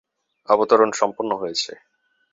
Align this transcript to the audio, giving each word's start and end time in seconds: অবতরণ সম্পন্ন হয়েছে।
অবতরণ 0.49 0.89
সম্পন্ন 0.91 1.31
হয়েছে। 1.35 1.71